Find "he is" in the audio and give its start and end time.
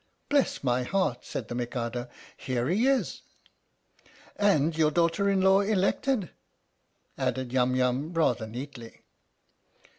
2.67-3.21